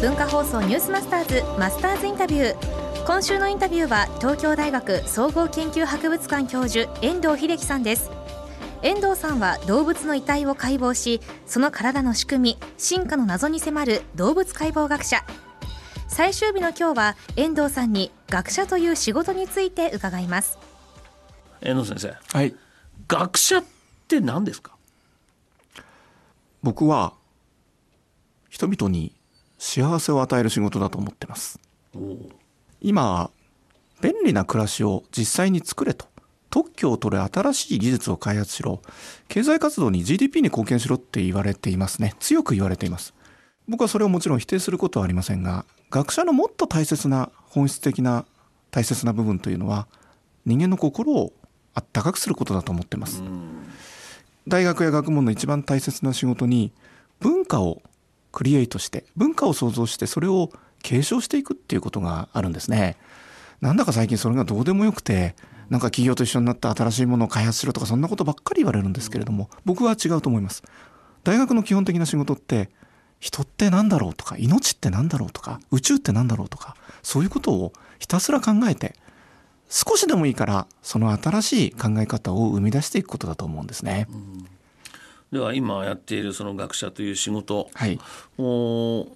[0.00, 3.04] 文化放送ニュースマスターズマスターズインタビュー。
[3.04, 8.08] 今週のインタビューは東京大学総合研究博物館教授遠藤秀樹さんです。
[8.82, 15.24] 遠藤さんは動物の遺体を解剖しその体の仕組み進化の謎に迫る動物解剖学者。
[16.06, 20.60] 最終日の今日は遠藤さんに学者という仕事について伺います。
[21.60, 22.16] 遠藤先生。
[22.38, 22.54] はい。
[23.08, 23.64] 学者っ
[24.06, 24.76] て何ですか？
[26.62, 27.14] 僕は
[28.48, 29.12] 人々に
[29.58, 31.58] 幸せを与える仕事だと思ってます。
[32.80, 33.30] 今
[34.00, 36.06] 便利な暮らしを実際に作れと。
[36.50, 38.80] 特許を取る新しい技術を開発しろ。
[39.28, 42.14] 経済活動に GDP に貢献しろって言われていますね。
[42.20, 43.12] 強く言われています。
[43.68, 48.24] 僕はそれをもちろん否定することはありませんが学者のもっと大切な本質的な
[48.70, 49.86] 大切な部分というのは
[50.46, 51.32] 人間の心を
[51.74, 53.22] あったかくすることだと思ってます。
[54.46, 56.72] 大学や学問の一番大切な仕事に
[57.20, 57.82] 文化を
[58.38, 60.52] クリエイトして文化を創造してそれを
[60.84, 62.96] 継承していくっていうことがあるんですね。
[63.60, 65.34] なんだか最近それがどうでもよくて
[65.70, 70.62] なんか企業と一緒になって新しいものを開発しろとかそんなことばっかり言われるんですけれども僕は違うと思います。
[71.24, 72.70] 大学の基本的な仕事って
[73.18, 78.94] 人って何だろうとか命って何だろうとか宇宙って何だろうとかそういうことをひたすら考えて
[79.68, 84.06] 少しでもいいからその新しい考え方を生み出していくことだと思うんですね。
[85.32, 87.98] では今やっているその学者という仕事、はい、
[88.36, 89.08] も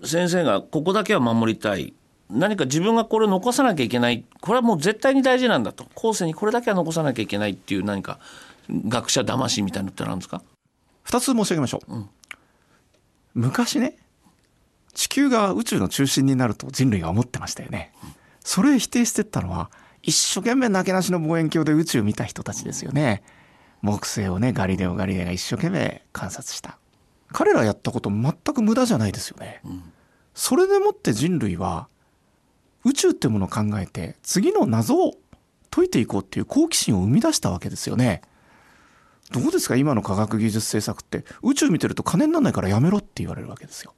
[0.00, 1.94] う先生がここだけは守りたい。
[2.30, 4.24] 何か自分がこれを残さなきゃいけない。
[4.40, 5.86] これはもう絶対に大事なんだと。
[5.94, 8.18] 後世にこれだけは残さなきゃいけないっていう何か
[8.70, 10.42] 学者魂みたいなのって何ですか？
[11.02, 12.08] 二つ申し上げましょう、うん。
[13.34, 13.98] 昔ね
[14.94, 17.92] 地球が宇宙の中心になると人類が思ってましたよね、
[18.44, 19.70] それを否定してったのは
[20.02, 23.22] 一生懸命なけなしの望遠鏡で宇宙を見た人たちですよね
[23.82, 26.78] 木星をねガリレオ・ガリレイが一生懸命観察した。
[27.30, 29.62] 彼らやったこと全く無駄じゃないですよね、
[30.34, 31.88] それでもって人類は
[32.84, 35.14] 宇宙ってものを考えて次の謎を
[35.70, 38.22] 解いていこうっていう好奇心を生み出したわけですよね。
[39.30, 39.76] どうですか？
[39.76, 41.24] 今の科学技術政策って。
[41.42, 43.94] 宇宙見てると金にならないからやめろって言われるわけですよ。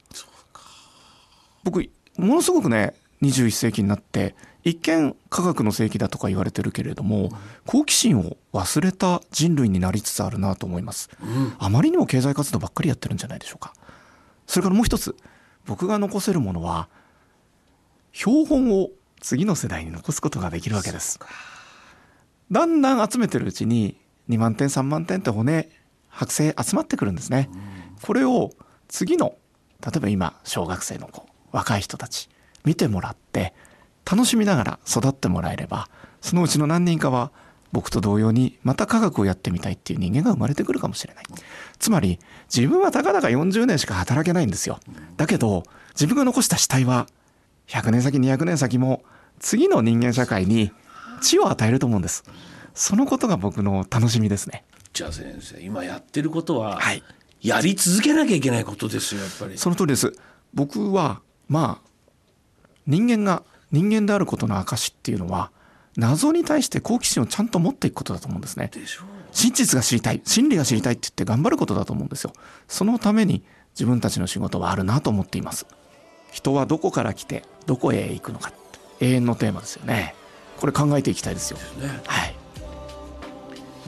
[1.63, 7.29] 僕ものすごくね21世紀になって一見科学の世紀だとか言われてるけれども
[7.65, 11.09] 好奇心を忘れた人類になりつつあるなと思います。
[11.59, 13.73] あまりにも経済活動ばっかりやってるんじゃないでしょうか。
[14.47, 15.15] それからもう一つ
[15.65, 16.89] 僕が残せるものは
[18.11, 18.89] 標本を
[19.21, 21.19] 次の世代に残すことができるわけです。
[22.51, 23.99] だんだん集めてるうちに
[24.29, 25.69] 2万点3万点って骨
[26.11, 27.49] 剥製集まってくるんですね。
[28.01, 28.51] これを
[28.87, 29.35] 次の
[29.81, 32.29] 例えば今小学生の子若い人たち
[32.65, 33.53] 見てもらって
[34.09, 35.89] 楽しみながら育ってもらえれば
[36.21, 37.31] そのうちの何人かは
[37.71, 41.25] 僕と同様にまた科学をやってみたいっていう人間が生まれてくるかもしれない。
[41.77, 42.19] つまり
[42.53, 44.79] 自分はたかだか40年しか働けないんですよ。
[45.17, 47.07] だけど自分が残した死体は
[47.67, 49.03] 100年先200年先も
[49.39, 50.71] 次の人間社会に
[51.21, 52.23] 血を与えると思うんです。
[52.73, 54.63] そのことが僕の楽しみですね。
[54.93, 57.03] じゃあ先生今やってることははい
[57.41, 59.57] やり続けなきゃいけないことですよやっぱり。
[59.57, 60.13] その通りです。
[60.53, 61.89] 僕はまあ
[62.87, 65.51] 人間が人間であることの証っていうのは
[65.97, 68.69] 謎に対して好奇心をちゃんと持っていくことだと思うんですね。
[68.73, 72.33] でしょう真実が知りたい真理が知りたいって言って頑張ることだと思うんですよ。
[72.67, 75.65] そのために自分たちの仕事はあるなと思っています。
[76.31, 78.51] 人はどこから来てどこへ行くのか
[79.01, 80.15] 永遠のテーマですよね。
[80.57, 81.57] これ考えていきたいですよ。
[81.57, 82.01] ね。
[82.07, 82.35] はい。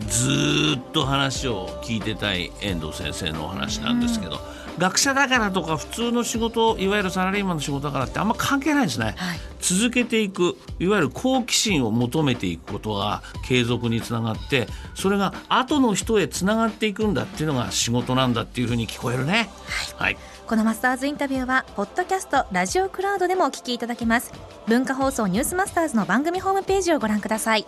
[0.08, 4.40] ずーっと話を聞いてたい遠藤先生のお話なんですけど、
[4.78, 9.40] 学者だからとか普通の仕事いわゆるサラリーマンの仕事だからってあんま関係ないですね、はい。
[9.60, 19.50] 続けていくいわゆる好奇心を求めていくことが継続につながってそれが後の人へつながっていくんだっていうのが仕事なんだっていうふうに聞こえるね。
[19.96, 24.32] はい、このマスターズインタビューはポッドキャストラジオクラウドでもお聞きいただけます。
[24.68, 27.66] 文化放送ニュースマスターズの番組ホームページをご覧ください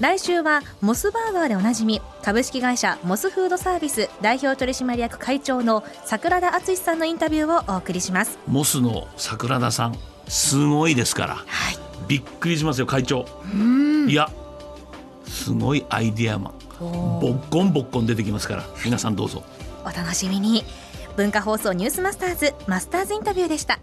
[0.00, 8.38] 来週はモスバーガーでおなじみ株式会社モスフードサービス代表取締役会長の桜田敦さんのインタビューをお送りします。
[8.46, 9.98] モスの桜田さん
[10.28, 11.34] すごいですから。
[11.36, 11.78] はい。
[12.08, 13.26] びっくりしますよ会長。
[14.08, 14.30] いや
[15.26, 16.54] すごいアイディアマン。
[16.80, 18.64] おボッコンボッコン出てきますから。
[18.84, 19.42] 皆さんどうぞ。
[19.84, 20.64] お楽しみに。
[21.16, 23.80] 文化放送ニュースマスターズマスターズインタビューでした